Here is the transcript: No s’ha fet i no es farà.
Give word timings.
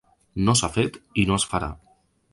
No 0.47 0.55
s’ha 0.61 0.69
fet 0.79 0.97
i 1.25 1.29
no 1.31 1.39
es 1.43 1.47
farà. 1.55 1.73